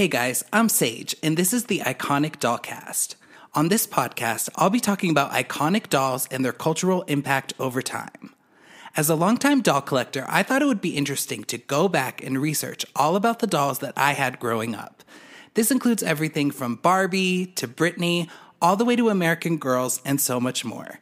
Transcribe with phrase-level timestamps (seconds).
[0.00, 3.16] Hey guys, I'm Sage, and this is the Iconic Dollcast.
[3.52, 8.34] On this podcast, I'll be talking about iconic dolls and their cultural impact over time.
[8.96, 12.40] As a longtime doll collector, I thought it would be interesting to go back and
[12.40, 15.04] research all about the dolls that I had growing up.
[15.52, 18.26] This includes everything from Barbie to Britney,
[18.62, 21.00] all the way to American Girls, and so much more.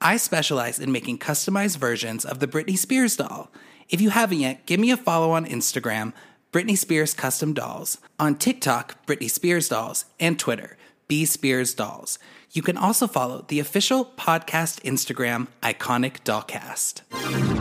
[0.00, 3.50] I specialize in making customized versions of the Britney Spears doll.
[3.90, 6.14] If you haven't yet, give me a follow on Instagram
[6.52, 12.18] Britney Spears Custom Dolls, on TikTok, Britney Spears Dolls, and Twitter, B Spears Dolls.
[12.50, 17.59] You can also follow the official podcast Instagram, Iconic Dollcast.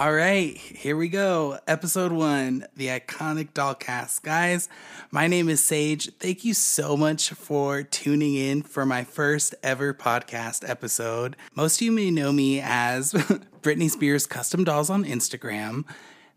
[0.00, 1.58] All right, here we go.
[1.68, 4.22] Episode one, the iconic dollcast.
[4.22, 4.70] Guys,
[5.10, 6.10] my name is Sage.
[6.14, 11.36] Thank you so much for tuning in for my first ever podcast episode.
[11.54, 13.12] Most of you may know me as
[13.62, 15.84] Britney Spears Custom Dolls on Instagram.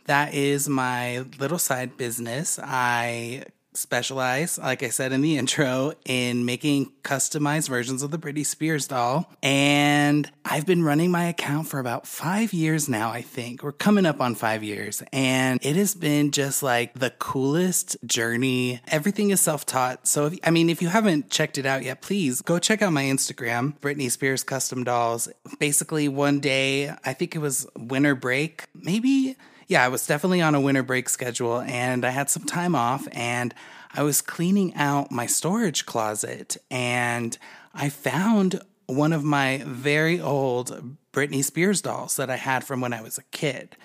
[0.03, 2.59] That is my little side business.
[2.61, 8.45] I specialize, like I said in the intro, in making customized versions of the Britney
[8.45, 9.31] Spears doll.
[9.43, 13.63] And I've been running my account for about five years now, I think.
[13.63, 15.03] We're coming up on five years.
[15.13, 18.81] And it has been just like the coolest journey.
[18.87, 20.07] Everything is self taught.
[20.07, 22.93] So, if, I mean, if you haven't checked it out yet, please go check out
[22.93, 25.29] my Instagram, Britney Spears Custom Dolls.
[25.59, 29.35] Basically, one day, I think it was winter break, maybe
[29.67, 33.07] yeah, I was definitely on a winter break schedule and I had some time off
[33.11, 33.53] and
[33.93, 37.37] I was cleaning out my storage closet and
[37.73, 42.93] I found one of my very old Britney Spears dolls that I had from when
[42.93, 43.75] I was a kid.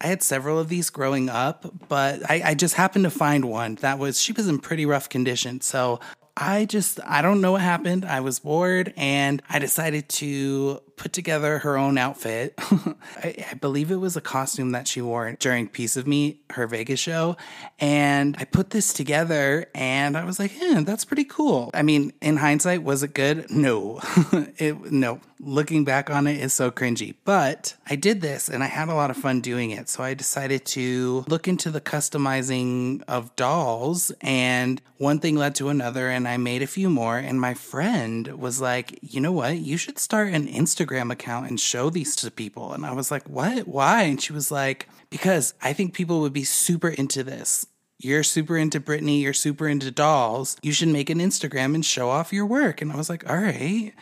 [0.00, 3.74] I had several of these growing up, but I, I, just happened to find one
[3.76, 5.60] that was, she was in pretty rough condition.
[5.60, 6.00] So
[6.38, 8.06] I just, I don't know what happened.
[8.06, 12.52] I was bored and I decided to put together her own outfit.
[12.58, 16.66] I, I, believe it was a costume that she wore during Piece of Me, her
[16.66, 17.38] Vegas show.
[17.78, 21.70] And I put this together and I was like, yeah, that's pretty cool.
[21.72, 23.50] I mean, in hindsight, was it good?
[23.50, 24.00] No.
[24.58, 25.20] it, no.
[25.42, 27.14] Looking back on it is so cringy.
[27.24, 29.88] But I did this and I had a lot of fun doing it.
[29.88, 34.12] So I decided to look into the customizing of dolls.
[34.20, 36.10] And one thing led to another.
[36.10, 37.16] And I made a few more.
[37.16, 39.56] And my friend was like, you know what?
[39.56, 42.72] You should start an Instagram account and show these to people.
[42.72, 43.66] And I was like, what?
[43.68, 44.02] Why?
[44.02, 47.66] And she was like, because I think people would be super into this.
[47.98, 50.56] You're super into Britney, you're super into dolls.
[50.62, 52.80] You should make an Instagram and show off your work.
[52.80, 53.92] And I was like, all right.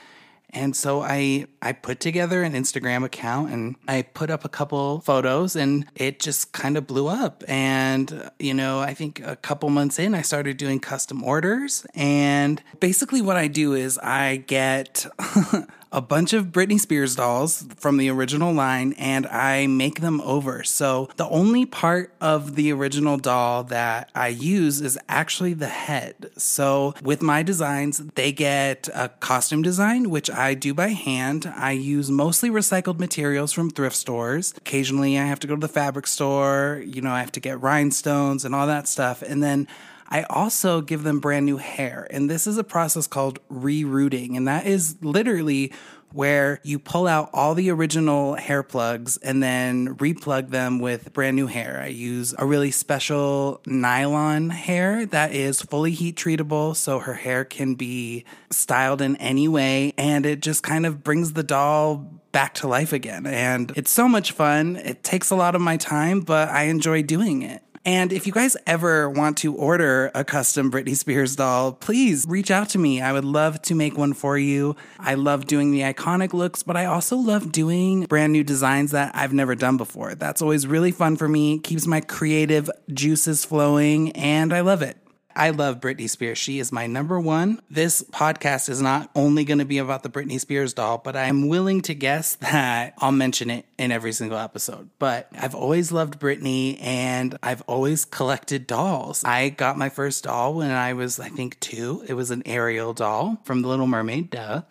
[0.51, 5.01] And so I I put together an Instagram account and I put up a couple
[5.01, 7.45] photos and it just kind of blew up.
[7.47, 12.63] And you know, I think a couple months in I started doing custom orders and
[12.81, 15.07] basically what I do is I get
[15.93, 20.63] a bunch of Britney Spears dolls from the original line and I make them over.
[20.65, 26.31] So the only part of the original doll that I use is actually the head.
[26.37, 31.53] So with my designs, they get a costume design, which I do by hand.
[31.57, 34.55] I use mostly recycled materials from thrift stores.
[34.57, 37.61] Occasionally I have to go to the fabric store, you know, I have to get
[37.61, 39.23] rhinestones and all that stuff.
[39.23, 39.67] And then
[40.09, 42.07] I also give them brand new hair.
[42.11, 44.37] And this is a process called rerooting.
[44.37, 45.73] And that is literally
[46.13, 51.37] where you pull out all the original hair plugs and then replug them with brand
[51.37, 51.81] new hair.
[51.83, 57.45] I use a really special nylon hair that is fully heat treatable so her hair
[57.45, 61.97] can be styled in any way and it just kind of brings the doll
[62.33, 63.27] back to life again.
[63.27, 64.77] And it's so much fun.
[64.77, 67.63] It takes a lot of my time, but I enjoy doing it.
[67.89, 72.51] And if you guys ever want to order a custom Britney Spears doll, please reach
[72.51, 73.01] out to me.
[73.01, 74.77] I would love to make one for you.
[74.99, 79.13] I love doing the iconic looks, but I also love doing brand new designs that
[79.15, 80.15] I've never done before.
[80.15, 84.99] That's always really fun for me, keeps my creative juices flowing, and I love it.
[85.39, 86.37] I love Britney Spears.
[86.37, 87.63] She is my number one.
[87.71, 91.47] This podcast is not only going to be about the Britney Spears doll, but I'm
[91.47, 94.91] willing to guess that I'll mention it in every single episode.
[94.99, 99.23] But I've always loved Britney and I've always collected dolls.
[99.23, 102.05] I got my first doll when I was, I think, two.
[102.09, 104.63] It was an Ariel doll from The Little Mermaid, duh.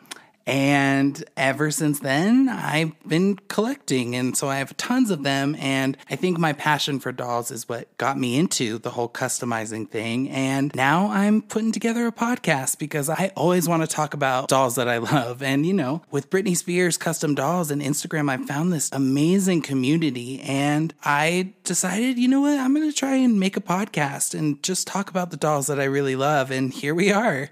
[0.47, 4.15] And ever since then, I've been collecting.
[4.15, 5.57] And so I have tons of them.
[5.59, 9.89] And I think my passion for dolls is what got me into the whole customizing
[9.89, 10.29] thing.
[10.29, 14.75] And now I'm putting together a podcast because I always want to talk about dolls
[14.75, 15.43] that I love.
[15.43, 20.39] And, you know, with Britney Spears custom dolls and Instagram, I found this amazing community.
[20.39, 24.63] And I decided, you know what, I'm going to try and make a podcast and
[24.63, 26.51] just talk about the dolls that I really love.
[26.51, 27.49] And here we are.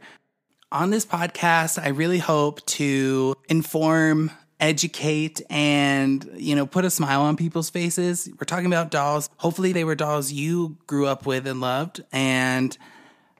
[0.75, 4.29] On this podcast, I really hope to inform
[4.59, 8.27] educate and you know put a smile on people's faces.
[8.37, 9.29] We're talking about dolls.
[9.37, 12.03] Hopefully they were dolls you grew up with and loved.
[12.11, 12.77] And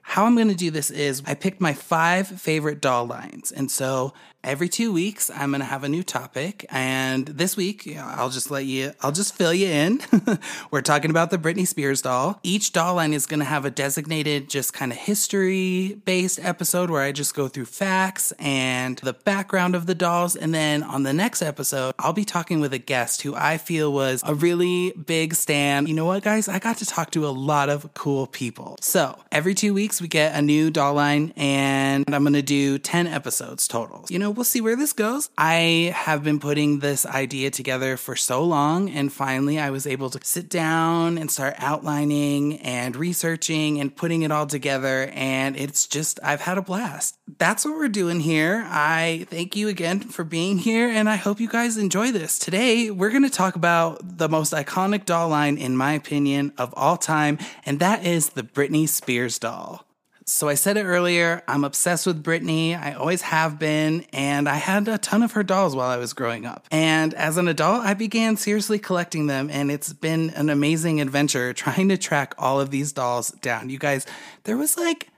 [0.00, 3.52] how i'm going to do this is i picked my five favorite doll lines.
[3.52, 4.14] And so
[4.46, 6.64] every two weeks i'm going to have a new topic.
[6.70, 10.00] And this week i'll just let you i'll just fill you in.
[10.70, 12.38] We're talking about the britney spears doll.
[12.44, 16.90] Each doll line is going to have a designated just kind of history based episode
[16.90, 20.36] where i just go through facts and the background of the dolls.
[20.36, 23.92] And then on the next episode i'll be talking with a guest who i feel
[23.92, 25.88] was a really big stan.
[25.88, 26.46] You know what guys?
[26.46, 28.76] I got to talk to a lot of cool people.
[28.80, 32.78] So every two weeks we get a new doll line and i'm going to do
[32.78, 34.04] 10 episodes total.
[34.08, 35.30] You know we'll see where this goes.
[35.38, 40.10] I have been putting this idea together for so long, and finally I was able
[40.10, 45.10] to sit down and start outlining and researching and putting it all together.
[45.14, 47.16] And it's just, I've had a blast.
[47.38, 48.64] That's what we're doing here.
[48.68, 52.38] I thank you again for being here, and I hope you guys enjoy this.
[52.38, 56.74] Today, we're going to talk about the most iconic doll line, in my opinion, of
[56.76, 59.85] all time, and that is the Britney Spears doll.
[60.28, 62.76] So I said it earlier, I'm obsessed with Britney.
[62.76, 66.14] I always have been, and I had a ton of her dolls while I was
[66.14, 66.66] growing up.
[66.72, 71.52] And as an adult, I began seriously collecting them, and it's been an amazing adventure
[71.52, 73.70] trying to track all of these dolls down.
[73.70, 74.04] You guys,
[74.42, 75.10] there was like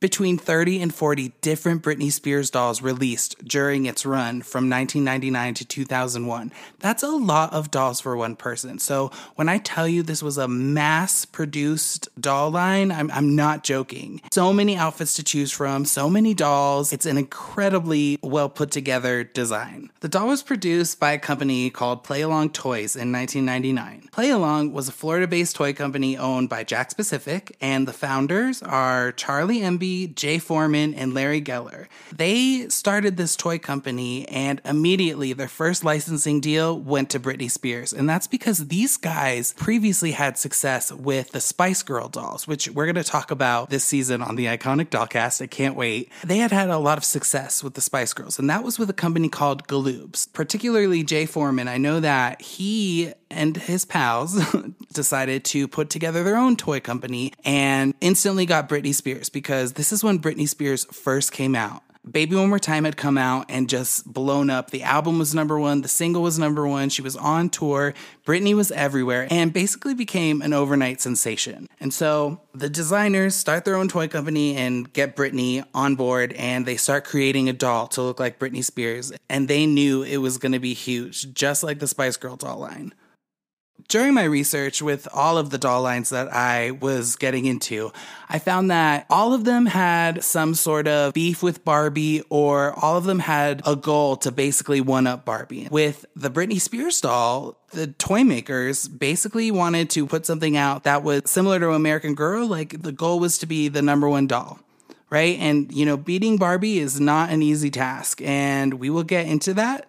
[0.00, 5.64] between 30 and 40 different Britney Spears dolls released during its run from 1999 to
[5.64, 6.52] 2001.
[6.78, 8.78] That's a lot of dolls for one person.
[8.78, 13.64] So when I tell you this was a mass produced doll line, I'm, I'm not
[13.64, 14.20] joking.
[14.32, 16.92] So many outfits to choose from, so many dolls.
[16.92, 19.90] It's an incredibly well put together design.
[20.00, 24.08] The doll was produced by a company called Play Along Toys in 1999.
[24.12, 28.62] Play Along was a Florida based toy company owned by JAKKS Pacific, and the founders
[28.62, 31.86] are Charlie Emby Jay Foreman, and Larry Geller.
[32.14, 37.92] They started this toy company, and immediately their first licensing deal went to Britney Spears.
[37.92, 42.86] And that's because these guys previously had success with the Spice Girl dolls, which we're
[42.86, 45.42] going to talk about this season on the Iconic Dollcast.
[45.42, 46.10] I can't wait.
[46.24, 48.90] They had had a lot of success with the Spice Girls, and that was with
[48.90, 50.32] a company called Galoobs.
[50.32, 54.40] Particularly Jay Foreman, I know that he and his pals
[54.92, 59.92] decided to put together their own toy company and instantly got Britney Spears because this
[59.92, 61.82] is when Britney Spears first came out.
[62.10, 64.70] Baby One More Time had come out and just blown up.
[64.70, 66.88] The album was number one, the single was number one.
[66.88, 67.92] She was on tour.
[68.26, 71.68] Britney was everywhere and basically became an overnight sensation.
[71.80, 76.64] And so the designers start their own toy company and get Britney on board and
[76.64, 79.12] they start creating a doll to look like Britney Spears.
[79.28, 82.94] And they knew it was to be huge, just like the Spice Girl doll line
[83.86, 87.92] during my research with all of the doll lines that I was getting into,
[88.28, 92.96] I found that all of them had some sort of beef with Barbie or all
[92.96, 95.68] of them had a goal to basically one up Barbie.
[95.70, 101.02] With the Britney Spears doll, the toy makers basically wanted to put something out that
[101.02, 102.46] was similar to American Girl.
[102.46, 104.58] Like the goal was to be the number one doll
[105.10, 105.38] right?
[105.38, 109.54] And, you know, beating Barbie is not an easy task, and we will get into
[109.54, 109.88] that.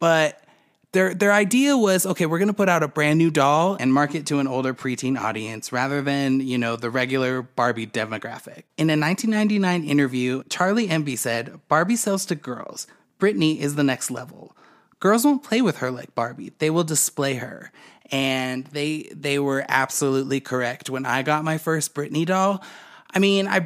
[0.00, 0.42] But
[0.92, 3.92] their their idea was okay we're going to put out a brand new doll and
[3.92, 8.64] market to an older preteen audience rather than you know the regular barbie demographic.
[8.76, 12.86] In a 1999 interview charlie emby said barbie sells to girls.
[13.20, 14.56] Britney is the next level.
[15.00, 16.52] Girls won't play with her like barbie.
[16.58, 17.72] They will display her.
[18.10, 20.88] And they they were absolutely correct.
[20.88, 22.62] When i got my first britney doll
[23.10, 23.60] I mean, I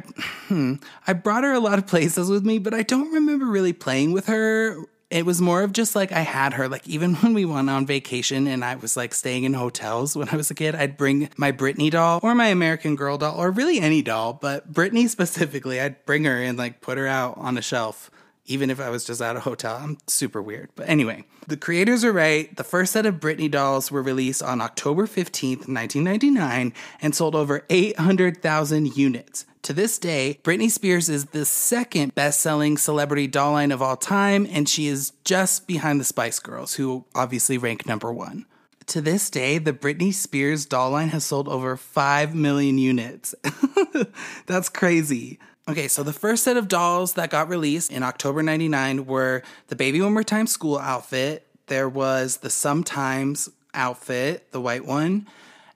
[0.47, 0.75] hmm,
[1.05, 4.13] I brought her a lot of places with me, but I don't remember really playing
[4.13, 4.77] with her
[5.13, 6.67] it was more of just like I had her.
[6.67, 10.29] Like even when we went on vacation and I was like staying in hotels when
[10.29, 13.51] I was a kid, I'd bring my Britney doll or my American Girl doll or
[13.51, 17.57] really any doll, but Britney specifically, I'd bring her and like put her out on
[17.57, 18.09] a shelf
[18.45, 19.77] even if I was just at a hotel.
[19.77, 20.69] I'm super weird.
[20.75, 22.55] But anyway, the creators are right.
[22.55, 27.65] The first set of Britney dolls were released on October 15th, 1999, and sold over
[27.69, 29.45] 800,000 units.
[29.63, 33.95] To this day, Britney Spears is the second best selling celebrity doll line of all
[33.95, 38.45] time, and she is just behind the Spice Girls, who obviously rank number one.
[38.87, 43.33] To this day, the Britney Spears doll line has sold over 5 million units.
[44.45, 45.39] That's crazy.
[45.65, 49.77] Okay, so the first set of dolls that got released in October 99 were the
[49.77, 51.47] Baby One More Time school outfit.
[51.67, 55.25] There was the Sometimes outfit, the white one,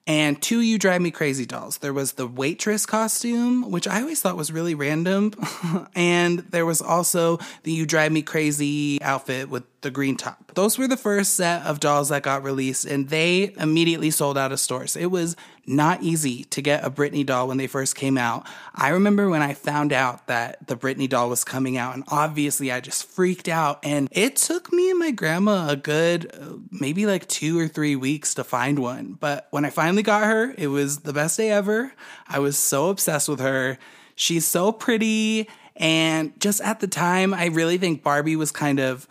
[0.05, 1.77] and two You Drive Me Crazy dolls.
[1.77, 5.31] There was the waitress costume, which I always thought was really random.
[5.95, 10.51] and there was also the You Drive Me Crazy outfit with the green top.
[10.55, 14.51] Those were the first set of dolls that got released, and they immediately sold out
[14.51, 14.95] of stores.
[14.95, 15.35] It was
[15.67, 18.47] not easy to get a Britney doll when they first came out.
[18.73, 22.71] I remember when I found out that the Britney doll was coming out, and obviously
[22.71, 23.79] I just freaked out.
[23.83, 27.95] And it took me and my grandma a good uh, maybe like two or three
[27.95, 29.17] weeks to find one.
[29.19, 31.93] But when I finally got her, it was the best day ever.
[32.27, 33.77] I was so obsessed with her.
[34.15, 35.47] She's so pretty.
[35.75, 39.07] And just at the time, I really think Barbie was kind of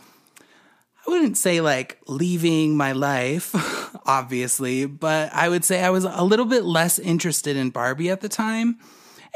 [1.06, 3.54] I wouldn't say like leaving my life,
[4.06, 8.20] obviously, but I would say I was a little bit less interested in Barbie at
[8.20, 8.78] the time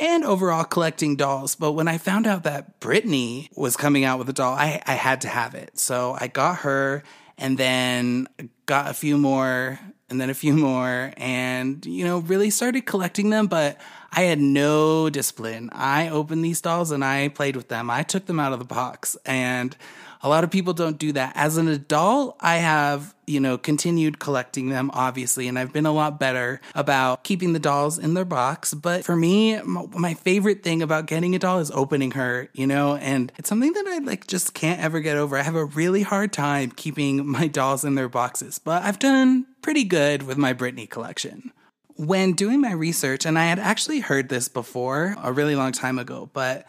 [0.01, 1.55] and overall collecting dolls.
[1.55, 4.95] But when I found out that Britney was coming out with a doll, I, I
[4.95, 5.79] had to have it.
[5.79, 7.05] So I got her
[7.39, 8.27] and then
[8.67, 13.31] got a few more and then a few more and, you know, really started collecting
[13.31, 13.47] them.
[13.47, 13.79] But
[14.13, 15.71] I had no discipline.
[15.73, 17.91] I opened these dolls and I played with them.
[17.91, 19.77] I took them out of the box and
[20.23, 21.33] a lot of people don't do that.
[21.35, 25.93] As an adult, I have, you know, continued collecting them, obviously, and I've been a
[25.93, 28.75] lot better about keeping the dolls in their box.
[28.75, 32.97] But for me, my favorite thing about getting a doll is opening her, you know,
[32.97, 35.39] and it's something that I like just can't ever get over.
[35.39, 39.47] I have a really hard time keeping my dolls in their boxes, but I've done
[39.63, 41.53] pretty good with my Britney collection
[42.01, 45.99] when doing my research, and I had actually heard this before a really long time
[45.99, 46.67] ago, but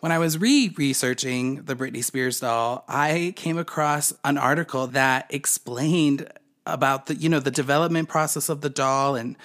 [0.00, 5.26] when I was re researching the Britney Spears doll, I came across an article that
[5.28, 6.30] explained
[6.64, 9.36] about the, you know, the development process of the doll and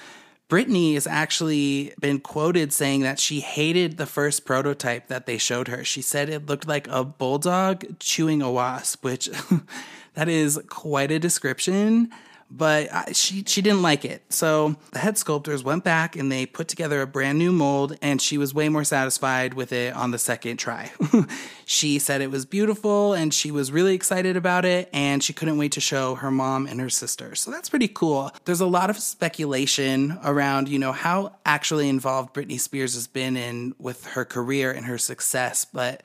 [0.48, 5.68] Britney has actually been quoted saying that she hated the first prototype that they showed
[5.68, 5.84] her.
[5.84, 9.30] She said it looked like a bulldog chewing a wasp, which
[10.14, 12.12] that is quite a description
[12.50, 14.24] but she she didn't like it.
[14.30, 18.22] So the head sculptors went back and they put together a brand new mold, and
[18.22, 20.92] she was way more satisfied with it on the second try.
[21.66, 25.58] she said it was beautiful, and she was really excited about it, and she couldn't
[25.58, 27.36] wait to show her mom and her sister.
[27.36, 28.32] So that's pretty cool.
[28.46, 33.36] There's a lot of speculation around you know how actually involved Britney Spears has been
[33.36, 36.02] in with her career and her success, but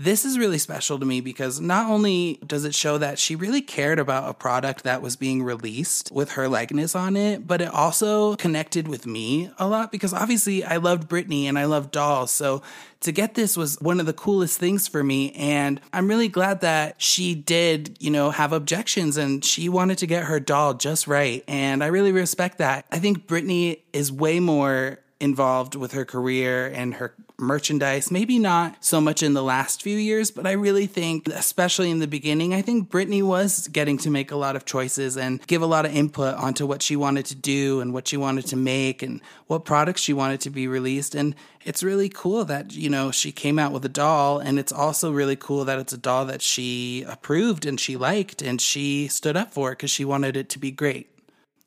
[0.00, 3.60] this is really special to me because not only does it show that she really
[3.60, 7.74] cared about a product that was being released with her likeness on it, but it
[7.74, 12.30] also connected with me a lot because obviously I loved Britney and I loved dolls.
[12.30, 12.62] So
[13.00, 15.32] to get this was one of the coolest things for me.
[15.32, 20.06] And I'm really glad that she did, you know, have objections and she wanted to
[20.06, 21.42] get her doll just right.
[21.48, 22.86] And I really respect that.
[22.92, 28.10] I think Britney is way more involved with her career and her merchandise.
[28.10, 32.00] Maybe not so much in the last few years, but I really think, especially in
[32.00, 35.62] the beginning, I think Britney was getting to make a lot of choices and give
[35.62, 38.56] a lot of input onto what she wanted to do and what she wanted to
[38.56, 41.14] make and what products she wanted to be released.
[41.14, 41.34] And
[41.64, 44.38] it's really cool that, you know, she came out with a doll.
[44.38, 48.42] And it's also really cool that it's a doll that she approved and she liked
[48.42, 51.08] and she stood up for because she wanted it to be great.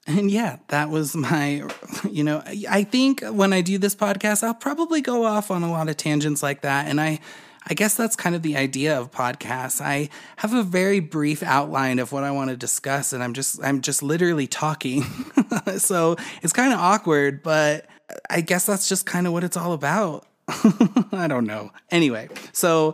[0.08, 1.67] And yeah, that was my,
[2.10, 5.72] you know, I think when I do this podcast, I'll probably go off on a
[5.72, 6.88] lot of tangents like that.
[6.88, 7.20] And I,
[7.67, 9.79] I guess that's kind of the idea of podcasts.
[9.79, 13.63] I have a very brief outline of what I want to discuss, and I'm just,
[13.63, 15.03] I'm just literally talking.
[15.77, 17.86] so it's kind of awkward, but
[18.29, 20.25] I guess that's just kind of what it's all about.
[21.12, 21.72] I don't know.
[21.90, 22.94] Anyway, so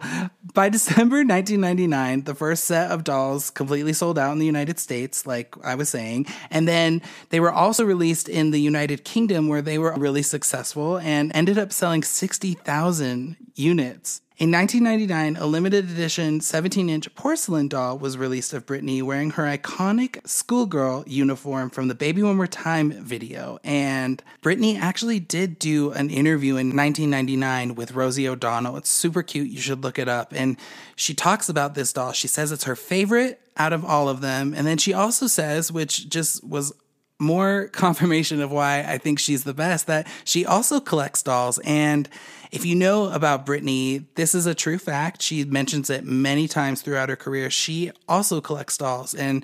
[0.54, 5.26] by December 1999, the first set of dolls completely sold out in the United States,
[5.26, 6.28] like I was saying.
[6.50, 10.98] And then they were also released in the United Kingdom, where they were really successful
[10.98, 14.22] and ended up selling 60,000 units.
[14.40, 19.46] In 1999, a limited edition 17 inch porcelain doll was released of Britney wearing her
[19.46, 23.58] iconic schoolgirl uniform from the Baby One More Time video.
[23.64, 28.78] And Britney actually did do an interview in 1999 with Rosie O'Donnell.
[28.78, 29.50] It's super cute.
[29.50, 30.32] You should look it up.
[30.36, 30.58] And
[30.96, 32.12] she talks about this doll.
[32.12, 34.54] She says it's her favorite out of all of them.
[34.54, 36.74] And then she also says, which just was
[37.18, 41.58] more confirmation of why I think she's the best that she also collects dolls.
[41.66, 42.08] And
[42.52, 45.22] if you know about Britney, this is a true fact.
[45.22, 47.50] She mentions it many times throughout her career.
[47.50, 49.14] She also collects dolls.
[49.14, 49.44] And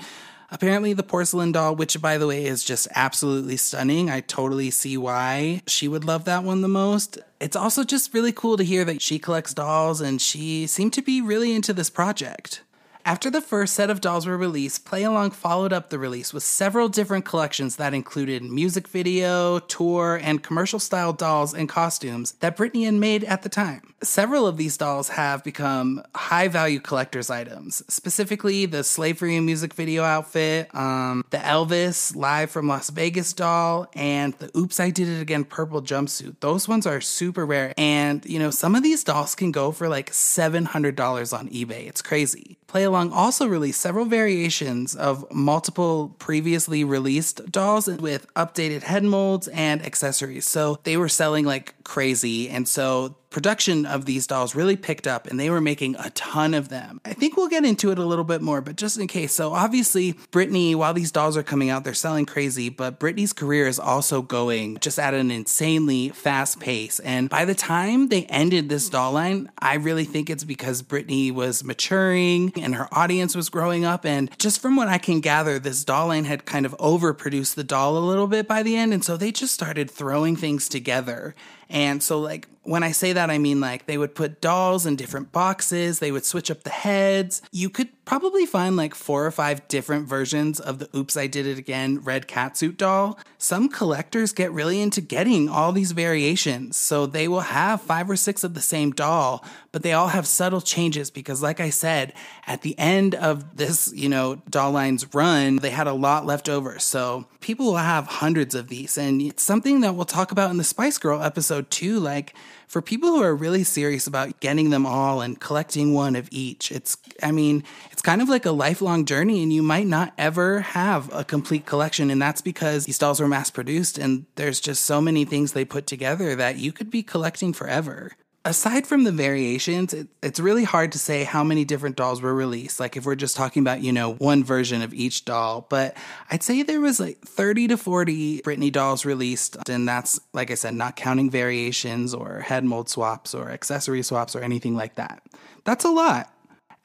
[0.51, 4.97] apparently, the porcelain doll, which by the way is just absolutely stunning, I totally see
[4.97, 7.17] why she would love that one the most.
[7.39, 11.01] It's also just really cool to hear that she collects dolls and she seemed to
[11.01, 12.61] be really into this project.
[13.05, 16.41] After the first set of dolls were released, Play Along followed up the release with
[16.41, 22.55] several different collections that included music video, tour, and commercial style dolls and costumes that
[22.55, 23.93] Britney had made at the time.
[24.01, 29.41] Several of these dolls have become high value collector's items, specifically the Slave for You
[29.41, 34.91] music video outfit, um, the Elvis live from Las Vegas doll, and the Oops, I
[34.91, 36.37] Did It Again purple jumpsuit.
[36.39, 37.73] Those ones are super rare.
[37.77, 41.87] And, you know, some of these dolls can go for like $700 on eBay.
[41.89, 42.57] It's crazy.
[42.73, 49.47] Play Along also released several variations of multiple previously released dolls with updated head molds
[49.49, 50.47] and accessories.
[50.47, 52.49] So they were selling like crazy.
[52.49, 56.53] And so production of these dolls really picked up and they were making a ton
[56.53, 57.01] of them.
[57.03, 59.33] I think we'll get into it a little bit more, but just in case.
[59.33, 63.67] So obviously, Britney, while these dolls are coming out, they're selling crazy, but Britney's career
[63.67, 66.99] is also going just at an insanely fast pace.
[66.99, 71.33] And by the time they ended this doll line, I really think it's because Britney
[71.33, 74.05] was maturing and her audience was growing up.
[74.05, 77.63] And just from what I can gather, this doll line had kind of overproduced the
[77.63, 78.93] doll a little bit by the end.
[78.93, 81.33] And so they just started throwing things together
[81.73, 84.95] and so, like, when I say that, I mean like they would put dolls in
[84.95, 87.41] different boxes, they would switch up the heads.
[87.51, 91.47] You could probably find like four or five different versions of the Oops, I Did
[91.47, 93.17] It Again red catsuit doll.
[93.37, 98.15] Some collectors get really into getting all these variations, so they will have five or
[98.15, 102.13] six of the same doll, but they all have subtle changes because, like I said,
[102.47, 106.49] at the end of this, you know, doll line's run, they had a lot left
[106.49, 106.79] over.
[106.79, 110.57] So people will have hundreds of these, and it's something that we'll talk about in
[110.57, 111.99] the Spice Girl episode too.
[111.99, 112.33] Like,
[112.73, 116.71] for people who are really serious about getting them all and collecting one of each,
[116.71, 120.61] it's, I mean, it's kind of like a lifelong journey and you might not ever
[120.61, 122.09] have a complete collection.
[122.09, 125.65] And that's because these dolls were mass produced and there's just so many things they
[125.65, 128.13] put together that you could be collecting forever
[128.45, 132.33] aside from the variations, it, it's really hard to say how many different dolls were
[132.33, 132.79] released.
[132.79, 135.95] Like if we're just talking about, you know, one version of each doll, but
[136.29, 139.57] I'd say there was like 30 to 40 Britney dolls released.
[139.69, 144.35] And that's, like I said, not counting variations or head mold swaps or accessory swaps
[144.35, 145.23] or anything like that.
[145.63, 146.29] That's a lot.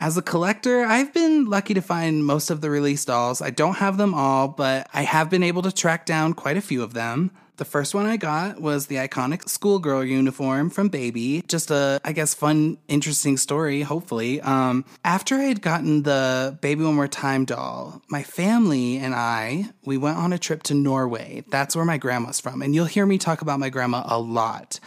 [0.00, 3.43] As a collector, I've been lucky to find most of the released dolls.
[3.43, 6.61] I don't have them all, but I have been able to track down quite a
[6.61, 7.33] few of them.
[7.59, 11.43] The first one I got was the iconic schoolgirl uniform from Baby.
[11.49, 14.41] Just a, I guess, fun, interesting story, hopefully.
[14.41, 19.71] Um, after I had gotten the Baby One More Time doll, my family and I,
[19.85, 21.43] we went on a trip to Norway.
[21.49, 22.63] That's where my grandma's from.
[22.63, 24.78] And you'll hear me talk about my grandma a lot.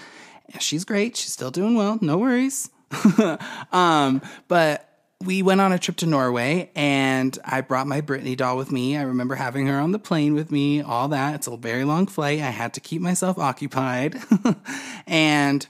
[0.60, 1.18] She's great.
[1.18, 2.00] She's still doing well.
[2.00, 2.70] No worries.
[3.74, 4.91] um, but
[5.24, 8.98] we went on a trip to Norway and I brought my Britney doll with me.
[8.98, 11.36] I remember having her on the plane with me, all that.
[11.36, 12.40] It's a very long flight.
[12.40, 14.18] I had to keep myself occupied.
[15.08, 15.66] and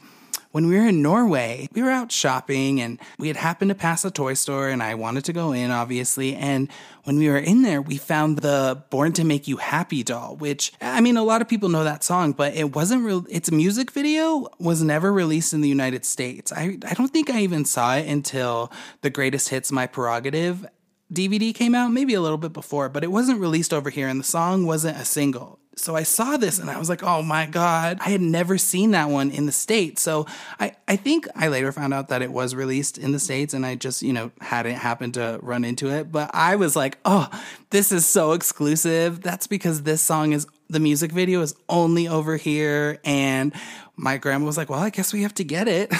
[0.51, 4.03] when we were in Norway, we were out shopping and we had happened to pass
[4.03, 6.35] a toy store and I wanted to go in, obviously.
[6.35, 6.69] And
[7.03, 10.73] when we were in there, we found the Born to Make You Happy doll, which
[10.81, 13.25] I mean, a lot of people know that song, but it wasn't real.
[13.29, 16.51] Its music video was never released in the United States.
[16.51, 20.65] I, I don't think I even saw it until the greatest hits, My Prerogative.
[21.11, 24.19] DVD came out, maybe a little bit before, but it wasn't released over here, and
[24.19, 27.45] the song wasn't a single so I saw this and I was like, oh my
[27.45, 30.01] God, I had never seen that one in the States.
[30.01, 30.25] So
[30.59, 33.65] I, I think I later found out that it was released in the States and
[33.65, 36.11] I just, you know, hadn't happened to run into it.
[36.11, 37.29] But I was like, oh,
[37.69, 39.21] this is so exclusive.
[39.21, 42.99] That's because this song is, the music video is only over here.
[43.05, 43.53] And
[43.95, 45.93] my grandma was like, well, I guess we have to get it.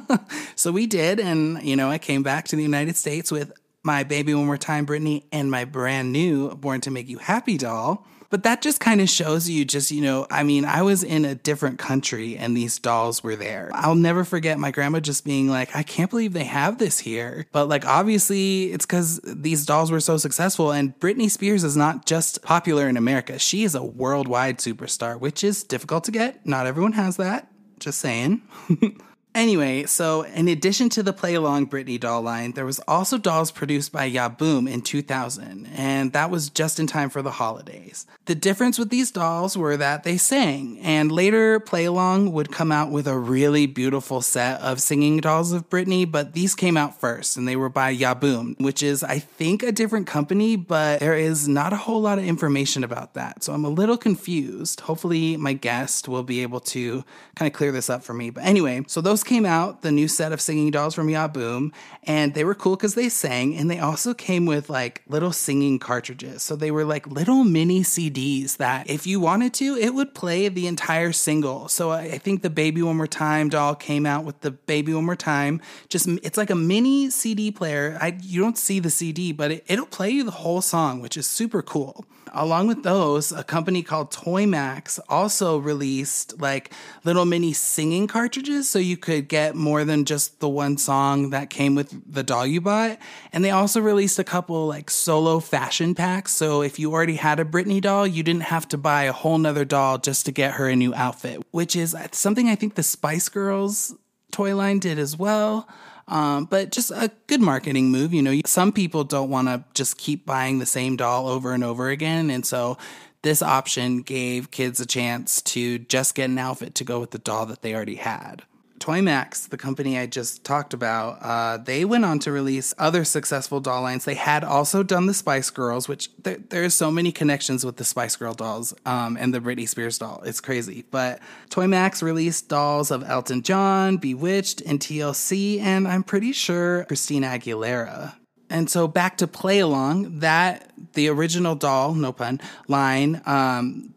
[0.56, 1.20] so we did.
[1.20, 3.52] And, you know, I came back to the United States with
[3.84, 7.56] my Baby One More Time, Britney, and my brand new Born to Make You Happy
[7.56, 8.06] doll.
[8.32, 11.26] But that just kind of shows you just, you know, I mean, I was in
[11.26, 13.70] a different country and these dolls were there.
[13.74, 17.46] I'll never forget my grandma just being like, I can't believe they have this here.
[17.52, 20.72] But like, obviously, it's because these dolls were so successful.
[20.72, 25.44] And Britney Spears is not just popular in America, she is a worldwide superstar, which
[25.44, 26.46] is difficult to get.
[26.46, 27.48] Not everyone has that.
[27.80, 28.40] Just saying.
[29.34, 33.50] Anyway, so in addition to the Play Along Britney doll line, there was also dolls
[33.50, 38.06] produced by Ya-Boom in 2000, and that was just in time for the holidays.
[38.26, 42.70] The difference with these dolls were that they sang, and later Play Along would come
[42.70, 47.00] out with a really beautiful set of singing dolls of Britney, but these came out
[47.00, 51.16] first, and they were by Ya-Boom, which is, I think, a different company, but there
[51.16, 53.42] is not a whole lot of information about that.
[53.42, 54.80] So I'm a little confused.
[54.80, 57.02] Hopefully, my guest will be able to
[57.34, 58.28] kind of clear this up for me.
[58.28, 61.28] But anyway, so those those came out, the new set of singing dolls from Ya
[61.28, 61.72] Boom,
[62.04, 65.78] and they were cool because they sang, and they also came with like little singing
[65.78, 66.42] cartridges.
[66.42, 70.48] So they were like little mini CDs that if you wanted to, it would play
[70.48, 71.68] the entire single.
[71.68, 75.04] So I think the Baby One More Time doll came out with the Baby One
[75.04, 75.60] More Time.
[75.88, 77.98] Just it's like a mini CD player.
[78.00, 81.16] I you don't see the CD, but it, it'll play you the whole song, which
[81.16, 86.72] is super cool along with those, a company called Toymax also released like
[87.04, 91.50] little mini singing cartridges so you could get more than just the one song that
[91.50, 92.98] came with the doll you bought.
[93.32, 96.32] And they also released a couple like solo fashion packs.
[96.32, 99.38] So if you already had a Britney doll, you didn't have to buy a whole
[99.38, 102.82] nother doll just to get her a new outfit, which is something I think the
[102.82, 103.94] Spice Girls
[104.30, 105.68] toy line did as well.
[106.12, 108.12] Um, but just a good marketing move.
[108.12, 111.64] You know, some people don't want to just keep buying the same doll over and
[111.64, 112.28] over again.
[112.28, 112.76] And so
[113.22, 117.18] this option gave kids a chance to just get an outfit to go with the
[117.18, 118.42] doll that they already had.
[118.82, 123.60] Toymax, the company I just talked about, uh, they went on to release other successful
[123.60, 124.04] doll lines.
[124.04, 127.84] They had also done the Spice Girls, which there, there's so many connections with the
[127.84, 130.20] Spice Girl dolls um, and the Britney Spears doll.
[130.26, 130.84] It's crazy.
[130.90, 137.28] But Toymax released dolls of Elton John, Bewitched, and TLC, and I'm pretty sure Christina
[137.28, 138.14] Aguilera.
[138.50, 143.91] And so back to Play Along, that the original doll, no pun, line, um,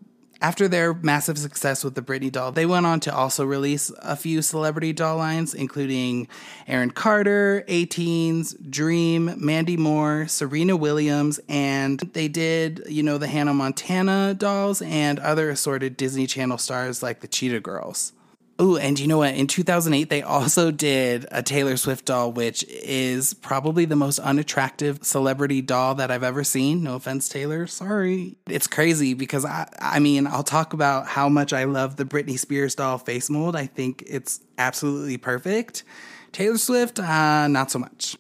[0.45, 4.15] after their massive success with the Britney doll, they went on to also release a
[4.15, 6.27] few celebrity doll lines, including
[6.67, 13.55] Aaron Carter, 18s, Dream, Mandy Moore, Serena Williams, and they did, you know, the Hannah
[13.55, 18.13] Montana dolls and other assorted Disney Channel stars like the Cheetah Girls.
[18.57, 19.33] Oh, and you know what?
[19.33, 25.03] In 2008, they also did a Taylor Swift doll, which is probably the most unattractive
[25.03, 26.81] celebrity doll that I've ever seen.
[26.81, 27.67] No offense, Taylor.
[27.67, 28.37] Sorry.
[28.47, 32.39] It's crazy because I, I mean, I'll talk about how much I love the Britney
[32.39, 33.57] Spears doll face mold.
[33.57, 35.83] I think it's absolutely perfect.
[36.31, 38.15] Taylor Swift, uh, not so much.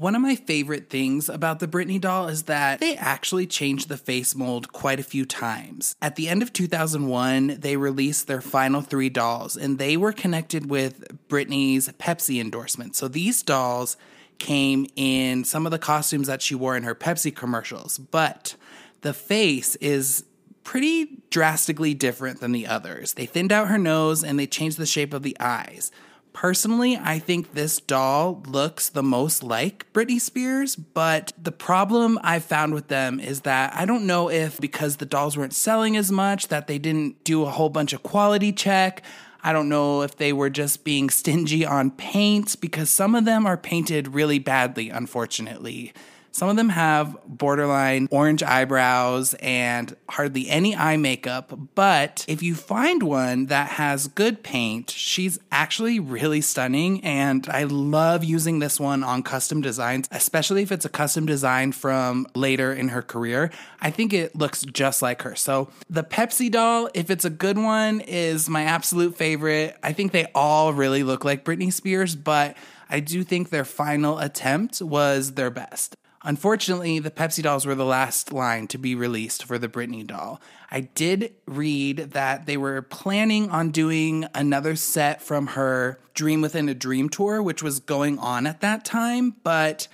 [0.00, 3.98] One of my favorite things about the Britney doll is that they actually changed the
[3.98, 5.94] face mold quite a few times.
[6.00, 10.70] At the end of 2001, they released their final three dolls, and they were connected
[10.70, 12.96] with Britney's Pepsi endorsement.
[12.96, 13.98] So these dolls
[14.38, 18.56] came in some of the costumes that she wore in her Pepsi commercials, but
[19.02, 20.24] the face is
[20.64, 23.12] pretty drastically different than the others.
[23.12, 25.92] They thinned out her nose and they changed the shape of the eyes.
[26.32, 32.44] Personally, I think this doll looks the most like Britney Spears, but the problem I've
[32.44, 36.12] found with them is that I don't know if because the dolls weren't selling as
[36.12, 39.02] much that they didn't do a whole bunch of quality check.
[39.42, 43.46] I don't know if they were just being stingy on paints because some of them
[43.46, 45.92] are painted really badly, unfortunately.
[46.32, 52.54] Some of them have borderline orange eyebrows and hardly any eye makeup, but if you
[52.54, 57.02] find one that has good paint, she's actually really stunning.
[57.02, 61.72] And I love using this one on custom designs, especially if it's a custom design
[61.72, 63.50] from later in her career.
[63.80, 65.34] I think it looks just like her.
[65.34, 69.76] So the Pepsi doll, if it's a good one, is my absolute favorite.
[69.82, 72.56] I think they all really look like Britney Spears, but
[72.88, 75.96] I do think their final attempt was their best.
[76.22, 80.40] Unfortunately, the Pepsi dolls were the last line to be released for the Britney doll.
[80.70, 86.68] I did read that they were planning on doing another set from her Dream Within
[86.68, 89.88] a Dream tour, which was going on at that time, but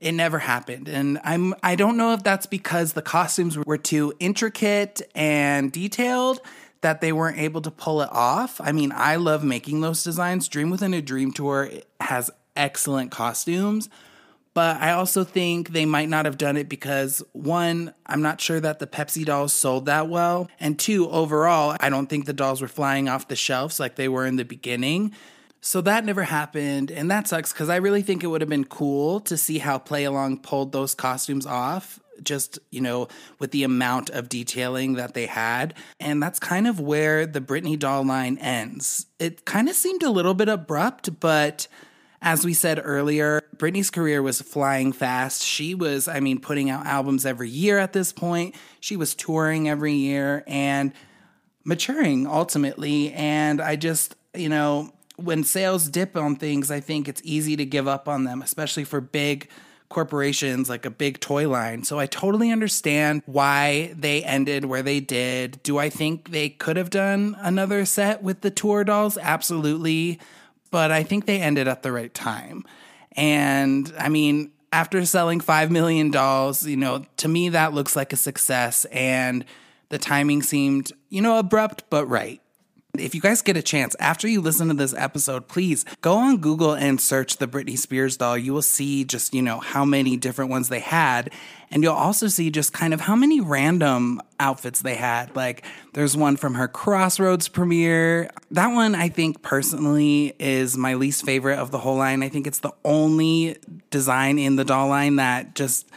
[0.00, 0.88] it never happened.
[0.88, 6.40] And I'm I don't know if that's because the costumes were too intricate and detailed
[6.82, 8.60] that they weren't able to pull it off.
[8.60, 10.48] I mean, I love making those designs.
[10.48, 13.88] Dream Within a Dream tour has excellent costumes
[14.54, 18.60] but I also think they might not have done it because one, I'm not sure
[18.60, 20.48] that the Pepsi dolls sold that well.
[20.60, 24.08] And two, overall, I don't think the dolls were flying off the shelves like they
[24.08, 25.12] were in the beginning.
[25.60, 26.90] So that never happened.
[26.90, 29.78] And that sucks because I really think it would have been cool to see how
[29.78, 35.14] Play Along pulled those costumes off just, you know, with the amount of detailing that
[35.14, 35.74] they had.
[35.98, 39.06] And that's kind of where the Britney doll line ends.
[39.18, 41.66] It kind of seemed a little bit abrupt, but
[42.22, 45.42] as we said earlier, Britney's career was flying fast.
[45.42, 48.54] She was, I mean, putting out albums every year at this point.
[48.78, 50.92] She was touring every year and
[51.64, 53.12] maturing ultimately.
[53.12, 57.66] And I just, you know, when sales dip on things, I think it's easy to
[57.66, 59.48] give up on them, especially for big
[59.88, 61.82] corporations like a big toy line.
[61.82, 65.60] So I totally understand why they ended where they did.
[65.64, 69.18] Do I think they could have done another set with the tour dolls?
[69.18, 70.18] Absolutely
[70.72, 72.64] but I think they ended at the right time.
[73.12, 76.06] And I mean, after selling $5 million,
[76.62, 78.86] you know, to me, that looks like a success.
[78.86, 79.44] And
[79.90, 82.40] the timing seemed, you know, abrupt, but right.
[82.98, 86.36] If you guys get a chance, after you listen to this episode, please go on
[86.36, 88.36] Google and search the Britney Spears doll.
[88.36, 91.32] You will see just, you know, how many different ones they had.
[91.70, 95.34] And you'll also see just kind of how many random outfits they had.
[95.34, 98.30] Like there's one from her Crossroads premiere.
[98.50, 102.22] That one, I think personally, is my least favorite of the whole line.
[102.22, 103.56] I think it's the only
[103.88, 105.88] design in the doll line that just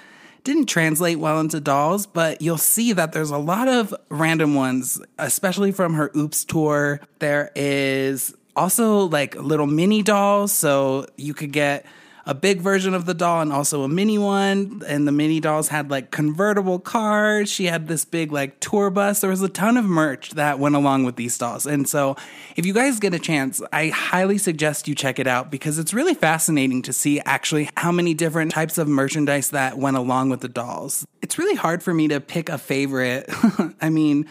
[0.45, 5.01] didn't translate well into dolls, but you'll see that there's a lot of random ones,
[5.19, 7.01] especially from her Oops tour.
[7.19, 11.85] There is also like little mini dolls, so you could get
[12.27, 14.81] a big version of the doll and also a mini one.
[14.87, 17.49] And the mini dolls had like convertible cars.
[17.51, 19.21] She had this big like tour bus.
[19.21, 21.65] There was a ton of merch that went along with these dolls.
[21.67, 22.15] And so
[22.55, 25.93] if you guys get a chance, I highly suggest you check it out because it's
[25.93, 30.41] really fascinating to see actually how many different types of merchandise that went along with
[30.41, 31.05] the dolls.
[31.21, 33.29] It's really hard for me to pick a favorite.
[33.81, 34.27] I mean,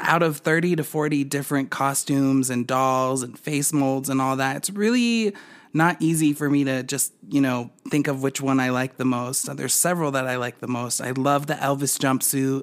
[0.00, 4.56] out of 30 to 40 different costumes and dolls and face molds and all that,
[4.56, 5.34] it's really
[5.72, 9.04] not easy for me to just, you know, think of which one I like the
[9.04, 9.54] most.
[9.56, 11.00] There's several that I like the most.
[11.00, 12.62] I love the Elvis jumpsuit.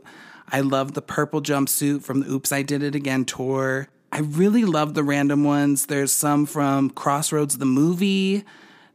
[0.51, 3.87] I love the purple jumpsuit from the Oops, I Did It Again tour.
[4.11, 5.85] I really love the random ones.
[5.85, 8.43] There's some from Crossroads, the movie.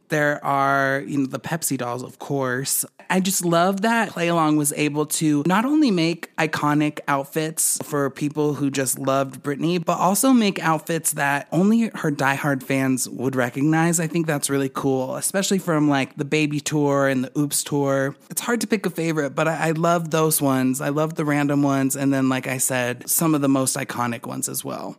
[0.09, 2.85] There are, you know, the Pepsi dolls, of course.
[3.09, 8.09] I just love that Play Along was able to not only make iconic outfits for
[8.09, 13.35] people who just loved Britney, but also make outfits that only her diehard fans would
[13.35, 13.99] recognize.
[13.99, 18.15] I think that's really cool, especially from like the Baby Tour and the Oops Tour.
[18.29, 20.81] It's hard to pick a favorite, but I, I love those ones.
[20.81, 21.95] I love the random ones.
[21.95, 24.97] And then, like I said, some of the most iconic ones as well.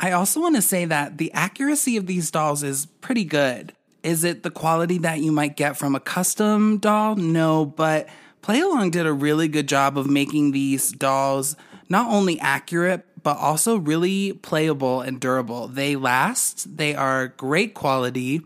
[0.00, 3.72] I also want to say that the accuracy of these dolls is pretty good.
[4.02, 7.14] Is it the quality that you might get from a custom doll?
[7.16, 8.08] No, but
[8.42, 11.54] Play Along did a really good job of making these dolls
[11.88, 15.68] not only accurate, but also really playable and durable.
[15.68, 18.42] They last, they are great quality.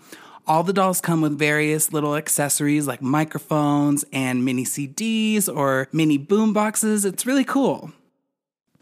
[0.46, 6.18] All the dolls come with various little accessories like microphones and mini CDs or mini
[6.18, 7.06] boom boxes.
[7.06, 7.92] It's really cool.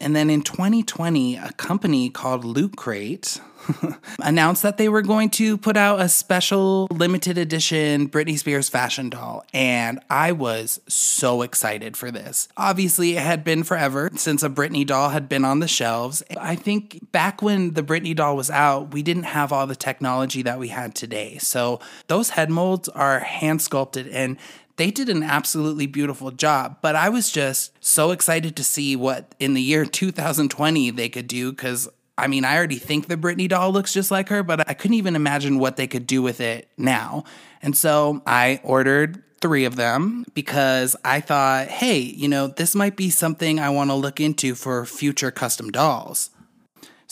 [0.04, 3.40] And then in 2020, a company called Loot Crate
[4.22, 9.08] announced that they were going to put out a special limited edition Britney Spears fashion
[9.08, 9.46] doll.
[9.54, 12.48] And I was so excited for this.
[12.58, 16.22] Obviously, it had been forever since a Britney doll had been on the shelves.
[16.38, 20.42] I think back when the Britney doll was out, we didn't have all the technology
[20.42, 21.38] that we had today.
[21.38, 24.36] So those head molds are hand sculpted and
[24.76, 26.78] they did an absolutely beautiful job.
[26.82, 31.28] But I was just so excited to see what in the year 2020 they could
[31.28, 34.68] do because I mean, I already think the Britney doll looks just like her, but
[34.68, 37.24] I couldn't even imagine what they could do with it now.
[37.60, 42.96] And so I ordered three of them because I thought, hey, you know, this might
[42.96, 46.30] be something I want to look into for future custom dolls.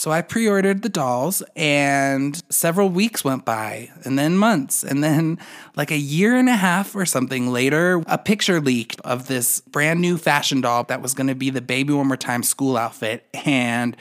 [0.03, 5.05] So I pre ordered the dolls, and several weeks went by, and then months, and
[5.05, 5.39] then
[5.77, 10.01] like a year and a half or something later, a picture leaked of this brand
[10.01, 13.29] new fashion doll that was going to be the Baby One More Time school outfit.
[13.47, 13.97] And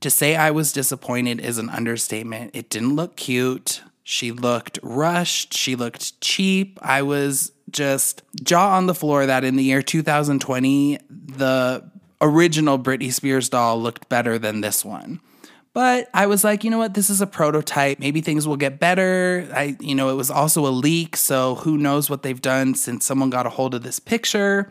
[0.00, 2.50] to say I was disappointed is an understatement.
[2.52, 3.82] It didn't look cute.
[4.02, 5.54] She looked rushed.
[5.54, 6.76] She looked cheap.
[6.82, 11.88] I was just jaw on the floor that in the year 2020, the
[12.20, 15.20] original Britney Spears doll looked better than this one.
[15.72, 16.94] But I was like, you know what?
[16.94, 18.00] This is a prototype.
[18.00, 19.48] Maybe things will get better.
[19.54, 23.04] I, you know, it was also a leak, so who knows what they've done since
[23.04, 24.70] someone got a hold of this picture.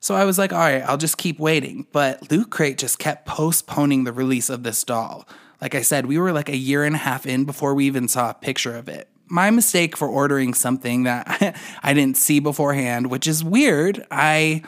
[0.00, 1.86] So I was like, all right, I'll just keep waiting.
[1.92, 5.26] But Loot Crate just kept postponing the release of this doll.
[5.62, 8.06] Like I said, we were like a year and a half in before we even
[8.06, 9.08] saw a picture of it.
[9.28, 14.06] My mistake for ordering something that I didn't see beforehand, which is weird.
[14.10, 14.62] I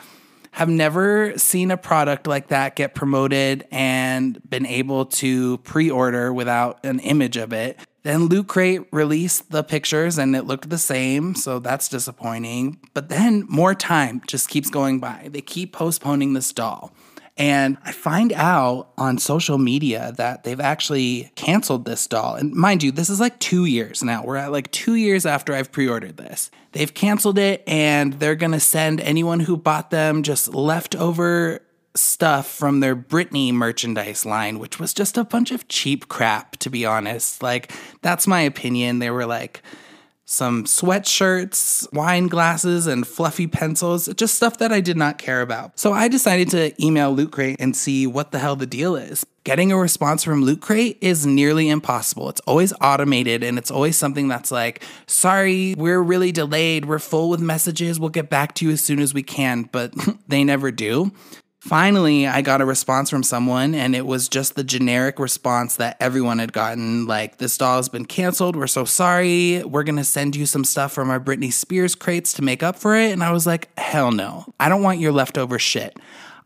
[0.51, 6.33] have never seen a product like that get promoted and been able to pre order
[6.33, 7.79] without an image of it.
[8.03, 12.79] Then Loot Crate released the pictures and it looked the same, so that's disappointing.
[12.93, 15.29] But then more time just keeps going by.
[15.31, 16.91] They keep postponing this doll.
[17.37, 22.35] And I find out on social media that they've actually canceled this doll.
[22.35, 24.23] And mind you, this is like two years now.
[24.23, 26.51] We're at like two years after I've pre ordered this.
[26.73, 31.61] They've canceled it and they're going to send anyone who bought them just leftover
[31.95, 36.69] stuff from their Britney merchandise line, which was just a bunch of cheap crap, to
[36.69, 37.43] be honest.
[37.43, 38.99] Like, that's my opinion.
[38.99, 39.61] They were like
[40.31, 45.77] some sweatshirts, wine glasses, and fluffy pencils, just stuff that I did not care about.
[45.77, 49.25] So I decided to email Loot Crate and see what the hell the deal is.
[49.43, 52.29] Getting a response from Loot Crate is nearly impossible.
[52.29, 56.85] It's always automated and it's always something that's like, sorry, we're really delayed.
[56.85, 57.99] We're full with messages.
[57.99, 59.93] We'll get back to you as soon as we can, but
[60.29, 61.11] they never do.
[61.61, 65.95] Finally, I got a response from someone, and it was just the generic response that
[65.99, 68.55] everyone had gotten like, This doll has been canceled.
[68.55, 69.63] We're so sorry.
[69.63, 72.77] We're going to send you some stuff from our Britney Spears crates to make up
[72.77, 73.11] for it.
[73.11, 74.51] And I was like, Hell no.
[74.59, 75.95] I don't want your leftover shit.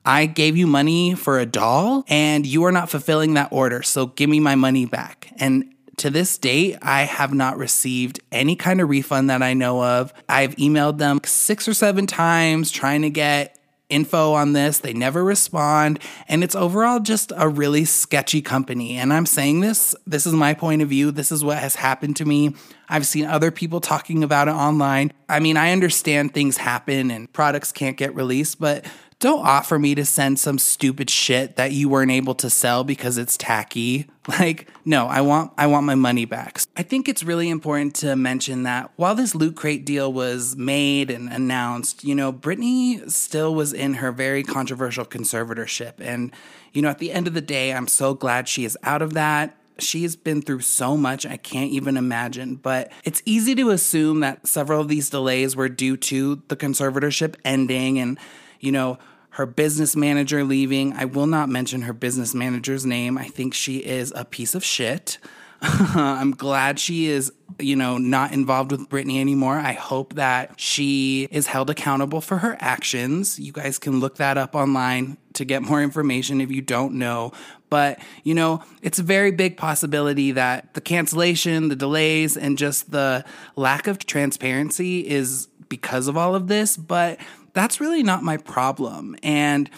[0.03, 3.83] I gave you money for a doll, and you are not fulfilling that order.
[3.83, 5.31] So give me my money back.
[5.37, 9.81] And to this date, I have not received any kind of refund that I know
[9.81, 10.13] of.
[10.27, 13.54] I've emailed them six or seven times trying to get
[13.89, 14.79] info on this.
[14.79, 15.99] They never respond.
[16.27, 18.97] And it's overall just a really sketchy company.
[18.97, 21.11] And I'm saying this, this is my point of view.
[21.11, 22.55] This is what has happened to me.
[22.87, 25.11] I've seen other people talking about it online.
[25.27, 28.85] I mean, I understand things happen and products can't get released, but
[29.25, 33.17] don't offer me to send some stupid shit that you weren't able to sell because
[33.17, 34.07] it's tacky.
[34.27, 36.59] Like, no, I want I want my money back.
[36.75, 41.11] I think it's really important to mention that while this loot crate deal was made
[41.11, 45.93] and announced, you know, Britney still was in her very controversial conservatorship.
[45.99, 46.31] And,
[46.73, 49.13] you know, at the end of the day, I'm so glad she is out of
[49.13, 52.55] that she's been through so much I can't even imagine.
[52.55, 57.35] But it's easy to assume that several of these delays were due to the conservatorship
[57.45, 58.17] ending and
[58.59, 58.97] you know,
[59.35, 60.93] her business manager leaving.
[60.93, 63.17] I will not mention her business manager's name.
[63.17, 65.17] I think she is a piece of shit.
[65.61, 69.57] I'm glad she is, you know, not involved with Britney anymore.
[69.57, 73.37] I hope that she is held accountable for her actions.
[73.37, 77.33] You guys can look that up online to get more information if you don't know.
[77.69, 82.91] But, you know, it's a very big possibility that the cancellation, the delays, and just
[82.91, 83.25] the
[83.57, 86.77] lack of transparency is because of all of this.
[86.77, 87.19] But
[87.53, 89.15] that's really not my problem.
[89.23, 89.69] And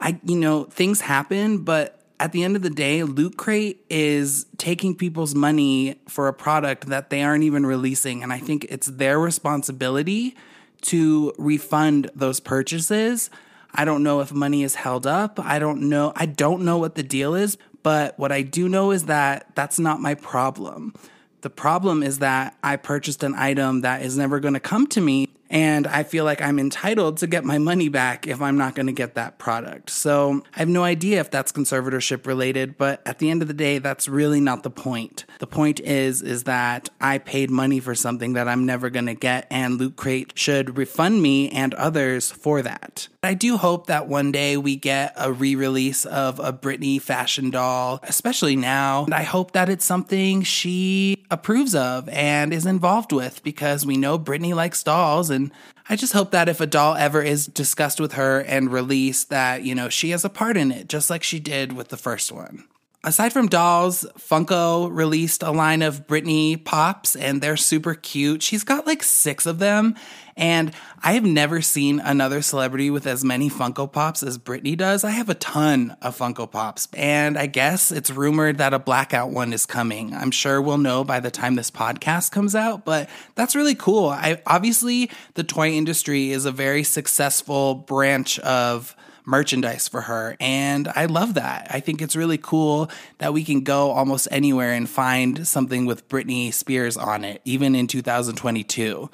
[0.00, 4.46] I, you know, things happen, but at the end of the day, Loot Crate is
[4.56, 8.22] taking people's money for a product that they aren't even releasing.
[8.22, 10.36] And I think it's their responsibility
[10.82, 13.30] to refund those purchases.
[13.74, 15.38] I don't know if money is held up.
[15.38, 16.12] I don't know.
[16.16, 19.78] I don't know what the deal is, but what I do know is that that's
[19.78, 20.94] not my problem.
[21.40, 25.00] The problem is that I purchased an item that is never going to come to
[25.00, 28.74] me and I feel like I'm entitled to get my money back if I'm not
[28.74, 29.90] going to get that product.
[29.90, 33.54] So I have no idea if that's conservatorship related, but at the end of the
[33.54, 35.24] day, that's really not the point.
[35.38, 39.14] The point is, is that I paid money for something that I'm never going to
[39.14, 43.08] get, and Loot Crate should refund me and others for that.
[43.22, 47.50] I do hope that one day we get a re release of a Britney fashion
[47.50, 49.04] doll, especially now.
[49.04, 53.96] And I hope that it's something she approves of and is involved with because we
[53.96, 55.30] know Britney likes dolls.
[55.38, 55.52] And
[55.88, 59.62] I just hope that if a doll ever is discussed with her and released, that,
[59.62, 62.32] you know, she has a part in it, just like she did with the first
[62.32, 62.64] one.
[63.04, 68.42] Aside from dolls, Funko released a line of Britney pops and they're super cute.
[68.42, 69.94] She's got like six of them.
[70.36, 75.02] And I have never seen another celebrity with as many Funko Pops as Britney does.
[75.02, 76.88] I have a ton of Funko Pops.
[76.92, 80.14] And I guess it's rumored that a blackout one is coming.
[80.14, 84.08] I'm sure we'll know by the time this podcast comes out, but that's really cool.
[84.08, 88.94] I obviously the toy industry is a very successful branch of
[89.28, 90.36] merchandise for her.
[90.40, 91.68] And I love that.
[91.70, 96.08] I think it's really cool that we can go almost anywhere and find something with
[96.08, 99.10] Britney Spears on it, even in 2022.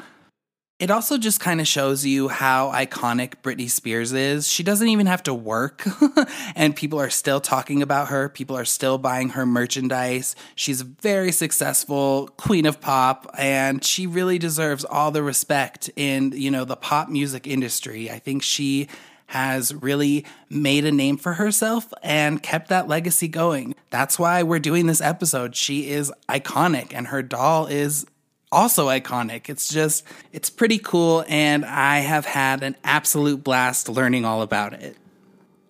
[0.80, 4.48] It also just kind of shows you how iconic Britney Spears is.
[4.48, 5.84] She doesn't even have to work,
[6.56, 8.28] and people are still talking about her.
[8.28, 10.34] People are still buying her merchandise.
[10.56, 16.32] She's a very successful queen of pop, and she really deserves all the respect in,
[16.32, 18.10] you know, the pop music industry.
[18.10, 18.88] I think she
[19.26, 23.74] has really made a name for herself and kept that legacy going.
[23.90, 25.56] That's why we're doing this episode.
[25.56, 28.06] She is iconic and her doll is
[28.54, 29.48] also iconic.
[29.48, 34.72] It's just, it's pretty cool, and I have had an absolute blast learning all about
[34.74, 34.96] it.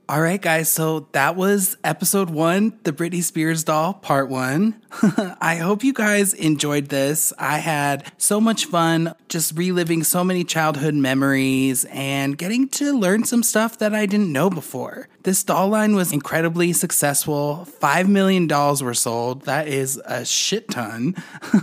[0.07, 4.83] All right, guys, so that was episode one, the Britney Spears doll, part one.
[5.41, 7.33] I hope you guys enjoyed this.
[7.39, 13.25] I had so much fun just reliving so many childhood memories and getting to learn
[13.25, 15.09] some stuff that I didn't know before.
[15.23, 17.65] This doll line was incredibly successful.
[17.65, 19.47] Five million dolls were sold.
[19.47, 21.15] That is a shit ton.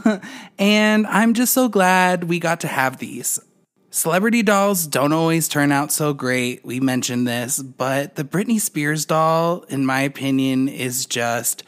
[0.58, 3.40] and I'm just so glad we got to have these.
[3.94, 6.64] Celebrity dolls don't always turn out so great.
[6.64, 11.66] We mentioned this, but the Britney Spears doll, in my opinion, is just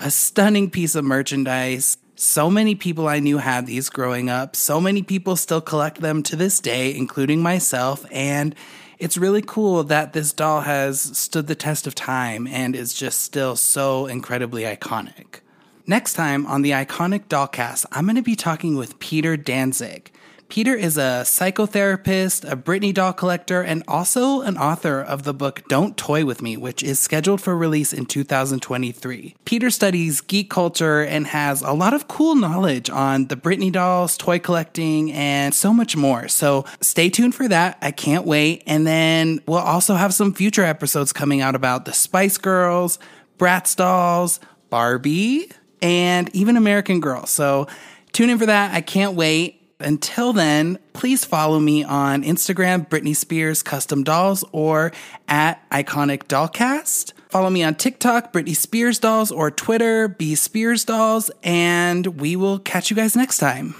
[0.00, 1.96] a stunning piece of merchandise.
[2.16, 4.56] So many people I knew had these growing up.
[4.56, 8.04] So many people still collect them to this day, including myself.
[8.10, 8.56] And
[8.98, 13.20] it's really cool that this doll has stood the test of time and is just
[13.20, 15.38] still so incredibly iconic.
[15.86, 20.10] Next time on the Iconic Dollcast, I'm going to be talking with Peter Danzig.
[20.50, 25.62] Peter is a psychotherapist, a Britney doll collector, and also an author of the book
[25.68, 29.36] Don't Toy With Me, which is scheduled for release in 2023.
[29.44, 34.16] Peter studies geek culture and has a lot of cool knowledge on the Britney dolls,
[34.16, 36.26] toy collecting, and so much more.
[36.26, 37.78] So stay tuned for that.
[37.80, 38.64] I can't wait.
[38.66, 42.98] And then we'll also have some future episodes coming out about the Spice Girls,
[43.38, 47.24] Bratz dolls, Barbie, and even American Girl.
[47.26, 47.68] So
[48.10, 48.74] tune in for that.
[48.74, 49.59] I can't wait.
[49.80, 54.92] Until then, please follow me on Instagram, Britney Spears Custom Dolls, or
[55.28, 57.12] at Iconic Dollcast.
[57.28, 62.58] Follow me on TikTok, Britney Spears Dolls, or Twitter, B Spears Dolls, and we will
[62.58, 63.74] catch you guys next time.